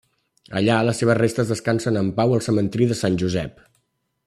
Allà 0.59 0.77
les 0.87 1.01
seves 1.03 1.19
restes 1.19 1.51
descansen 1.51 2.01
en 2.03 2.09
pau 2.21 2.33
al 2.39 2.43
cementiri 2.47 2.89
de 2.93 2.99
Sant 3.03 3.21
Josep. 3.25 3.63